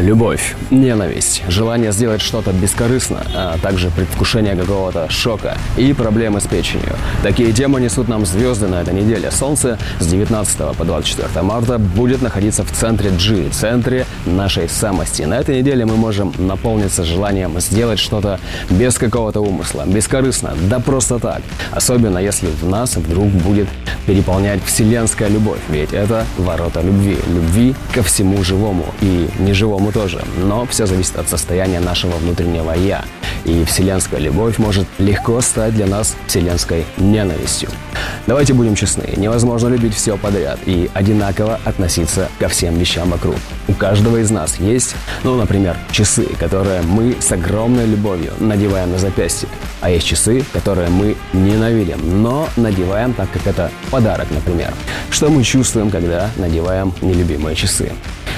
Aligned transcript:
Любовь, 0.00 0.56
ненависть, 0.70 1.42
желание 1.48 1.92
сделать 1.92 2.22
что-то 2.22 2.52
бескорыстно, 2.52 3.22
а 3.34 3.58
также 3.58 3.90
предвкушение 3.90 4.56
какого-то 4.56 5.10
шока 5.10 5.58
и 5.76 5.92
проблемы 5.92 6.40
с 6.40 6.46
печенью. 6.46 6.96
Такие 7.22 7.52
темы 7.52 7.82
несут 7.82 8.08
нам 8.08 8.24
звезды 8.24 8.66
на 8.66 8.76
этой 8.76 8.94
неделе. 8.94 9.30
Солнце 9.30 9.78
с 9.98 10.06
19 10.06 10.74
по 10.74 10.84
24 10.84 11.42
марта 11.42 11.78
будет 11.78 12.22
находиться 12.22 12.64
в 12.64 12.72
центре 12.72 13.10
G, 13.10 13.50
центре 13.50 14.06
нашей 14.24 14.70
самости. 14.70 15.22
На 15.22 15.34
этой 15.34 15.58
неделе 15.58 15.84
мы 15.84 15.96
можем 15.96 16.32
наполниться 16.38 17.04
желанием 17.04 17.60
сделать 17.60 17.98
что-то 17.98 18.40
без 18.70 18.96
какого-то 18.96 19.40
умысла, 19.40 19.84
бескорыстно, 19.86 20.54
да 20.70 20.80
просто 20.80 21.18
так. 21.18 21.42
Особенно 21.72 22.18
если 22.18 22.46
в 22.46 22.66
нас 22.66 22.96
вдруг 22.96 23.26
будет 23.28 23.68
переполнять 24.06 24.64
вселенская 24.64 25.28
любовь, 25.28 25.60
ведь 25.68 25.92
это 25.92 26.24
ворота 26.38 26.80
любви, 26.80 27.18
любви 27.28 27.74
ко 27.94 28.02
всему 28.02 28.42
живому 28.42 28.86
и 29.02 29.28
неживому 29.38 29.89
тоже. 29.90 30.22
Но 30.38 30.66
все 30.66 30.86
зависит 30.86 31.16
от 31.16 31.28
состояния 31.28 31.80
нашего 31.80 32.16
внутреннего 32.16 32.72
«я». 32.72 33.04
И 33.44 33.64
вселенская 33.64 34.20
любовь 34.20 34.58
может 34.58 34.86
легко 34.98 35.40
стать 35.40 35.74
для 35.74 35.86
нас 35.86 36.16
вселенской 36.26 36.84
ненавистью. 36.98 37.70
Давайте 38.26 38.52
будем 38.52 38.74
честны, 38.74 39.14
невозможно 39.16 39.68
любить 39.68 39.94
все 39.94 40.16
подряд 40.16 40.58
и 40.66 40.90
одинаково 40.94 41.58
относиться 41.64 42.28
ко 42.38 42.48
всем 42.48 42.76
вещам 42.76 43.10
вокруг. 43.10 43.36
У 43.66 43.72
каждого 43.72 44.18
из 44.18 44.30
нас 44.30 44.58
есть, 44.58 44.94
ну, 45.24 45.36
например, 45.36 45.76
часы, 45.90 46.26
которые 46.38 46.82
мы 46.82 47.16
с 47.18 47.32
огромной 47.32 47.86
любовью 47.86 48.32
надеваем 48.38 48.92
на 48.92 48.98
запястье. 48.98 49.48
А 49.80 49.90
есть 49.90 50.06
часы, 50.06 50.44
которые 50.52 50.90
мы 50.90 51.16
ненавидим, 51.32 52.22
но 52.22 52.48
надеваем 52.56 53.14
так, 53.14 53.30
как 53.32 53.46
это 53.46 53.70
подарок, 53.90 54.28
например. 54.30 54.74
Что 55.10 55.28
мы 55.30 55.42
чувствуем, 55.42 55.90
когда 55.90 56.30
надеваем 56.36 56.92
нелюбимые 57.00 57.56
часы? 57.56 57.92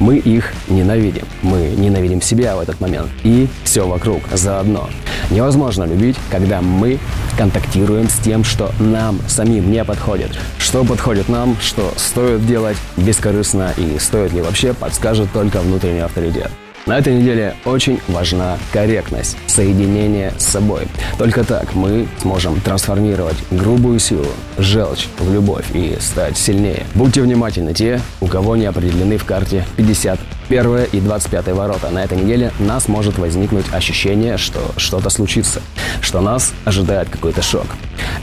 Мы 0.00 0.16
их 0.16 0.52
ненавидим. 0.68 1.24
Мы 1.42 1.74
ненавидим 1.76 2.20
себя 2.20 2.56
в 2.56 2.60
этот 2.60 2.80
момент. 2.80 3.08
И 3.22 3.48
все 3.64 3.86
вокруг 3.86 4.22
заодно. 4.32 4.88
Невозможно 5.30 5.84
любить, 5.84 6.16
когда 6.30 6.60
мы 6.60 6.98
контактируем 7.36 8.08
с 8.08 8.18
тем, 8.18 8.44
что 8.44 8.72
нам 8.78 9.18
самим 9.26 9.70
не 9.70 9.84
подходит. 9.84 10.38
Что 10.58 10.84
подходит 10.84 11.28
нам, 11.28 11.56
что 11.60 11.92
стоит 11.96 12.46
делать 12.46 12.76
бескорыстно 12.96 13.72
и 13.76 13.98
стоит 13.98 14.32
ли 14.32 14.42
вообще, 14.42 14.74
подскажет 14.74 15.32
только 15.32 15.60
внутренний 15.60 16.00
авторитет. 16.00 16.50
На 16.86 16.98
этой 16.98 17.14
неделе 17.14 17.56
очень 17.64 17.98
важна 18.08 18.58
корректность, 18.70 19.38
соединение 19.46 20.34
с 20.36 20.44
собой. 20.44 20.86
Только 21.16 21.42
так 21.42 21.74
мы 21.74 22.06
сможем 22.20 22.60
трансформировать 22.60 23.36
грубую 23.50 23.98
силу, 23.98 24.26
желчь 24.58 25.06
в 25.18 25.32
любовь 25.32 25.64
и 25.72 25.96
стать 25.98 26.36
сильнее. 26.36 26.84
Будьте 26.94 27.22
внимательны 27.22 27.72
те, 27.72 28.02
у 28.20 28.26
кого 28.26 28.54
не 28.56 28.66
определены 28.66 29.16
в 29.16 29.24
карте 29.24 29.64
50 29.76 30.20
Первое 30.48 30.84
и 30.84 31.00
25 31.00 31.48
ворота. 31.48 31.90
На 31.90 32.04
этой 32.04 32.18
неделе 32.18 32.52
нас 32.58 32.86
может 32.88 33.18
возникнуть 33.18 33.64
ощущение, 33.72 34.36
что 34.36 34.60
что-то 34.76 35.08
случится, 35.08 35.62
что 36.02 36.20
нас 36.20 36.52
ожидает 36.64 37.08
какой-то 37.08 37.40
шок. 37.40 37.66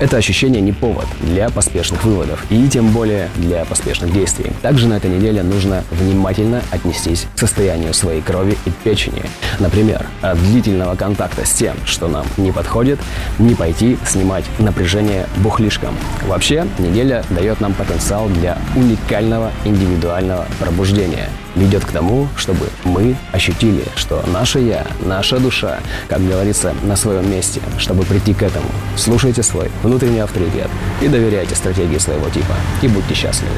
Это 0.01 0.17
ощущение 0.17 0.63
не 0.63 0.71
повод 0.71 1.05
для 1.19 1.51
поспешных 1.51 2.03
выводов 2.03 2.43
и 2.49 2.67
тем 2.67 2.89
более 2.89 3.29
для 3.35 3.65
поспешных 3.65 4.11
действий. 4.11 4.51
Также 4.63 4.87
на 4.87 4.95
этой 4.95 5.11
неделе 5.11 5.43
нужно 5.43 5.83
внимательно 5.91 6.63
отнестись 6.71 7.27
к 7.35 7.39
состоянию 7.39 7.93
своей 7.93 8.19
крови 8.21 8.57
и 8.65 8.71
печени. 8.83 9.21
Например, 9.59 10.07
от 10.23 10.39
длительного 10.39 10.95
контакта 10.95 11.45
с 11.45 11.53
тем, 11.53 11.75
что 11.85 12.07
нам 12.07 12.25
не 12.37 12.51
подходит, 12.51 12.99
не 13.37 13.53
пойти 13.53 13.99
снимать 14.03 14.45
напряжение 14.57 15.27
бухлишком. 15.37 15.95
Вообще, 16.25 16.65
неделя 16.79 17.23
дает 17.29 17.61
нам 17.61 17.75
потенциал 17.75 18.27
для 18.27 18.57
уникального 18.75 19.51
индивидуального 19.65 20.47
пробуждения– 20.59 21.29
ведет 21.55 21.85
к 21.85 21.91
тому, 21.91 22.27
чтобы 22.35 22.67
мы 22.83 23.15
ощутили, 23.31 23.83
что 23.95 24.23
наше 24.27 24.59
«я», 24.59 24.85
наша 25.05 25.39
душа, 25.39 25.79
как 26.07 26.25
говорится, 26.25 26.73
на 26.83 26.95
своем 26.95 27.29
месте. 27.29 27.61
Чтобы 27.77 28.03
прийти 28.03 28.33
к 28.33 28.43
этому, 28.43 28.69
слушайте 28.95 29.43
свой 29.43 29.71
внутренний 29.83 30.19
авторитет 30.19 30.69
и 31.01 31.07
доверяйте 31.07 31.55
стратегии 31.55 31.97
своего 31.97 32.29
типа. 32.29 32.55
И 32.81 32.87
будьте 32.87 33.13
счастливы. 33.13 33.53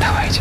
Давайте. 0.00 0.40